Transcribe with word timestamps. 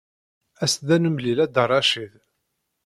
Aset-d 0.63 0.89
ad 0.95 1.01
nemlil 1.03 1.39
ad 1.45 1.49
Dda 1.51 1.63
Racid. 1.69 2.13